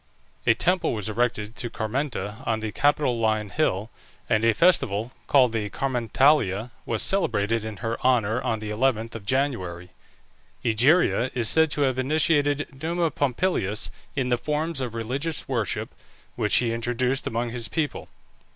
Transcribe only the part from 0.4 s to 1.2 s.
A temple was